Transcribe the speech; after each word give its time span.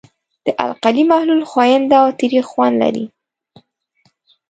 د 0.45 0.47
القلي 0.65 1.03
محلول 1.11 1.41
ښوینده 1.51 1.95
او 2.03 2.07
تریخ 2.19 2.45
خوند 2.51 2.75
لري. 2.83 3.05